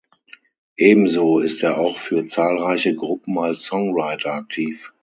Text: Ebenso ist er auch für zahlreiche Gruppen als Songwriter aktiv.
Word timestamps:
Ebenso 0.79 1.37
ist 1.37 1.61
er 1.61 1.77
auch 1.77 1.95
für 1.95 2.25
zahlreiche 2.25 2.95
Gruppen 2.95 3.37
als 3.37 3.65
Songwriter 3.65 4.33
aktiv. 4.33 4.91